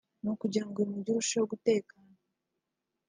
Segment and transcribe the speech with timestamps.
[0.21, 2.17] ni ukugira ngo uyu mujyi urusheho gutekana